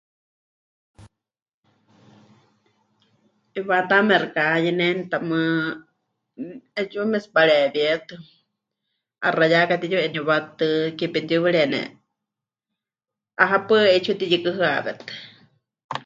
'Iwataame 3.55 4.15
xɨka 4.23 4.41
hayeneni 4.51 5.03
tamɨ́ 5.11 5.43
'eetsiwa 6.75 7.05
matsipareewíetɨ, 7.11 8.15
'axa 9.25 9.45
ya 9.53 9.69
katiyu'eníwatɨ, 9.69 10.67
ke 10.97 11.05
petiyuriene 11.13 11.81
'ahepaɨ 13.41 13.75
'eetsiwa 13.89 14.17
tiyukɨhɨawétɨ. 14.19 15.03